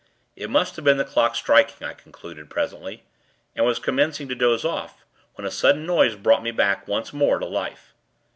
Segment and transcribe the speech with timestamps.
[0.35, 3.03] It must have been the clock striking, I concluded, presently;
[3.55, 7.37] and was commencing to doze off, when a sudden noise brought me back, once more,
[7.37, 7.93] to life.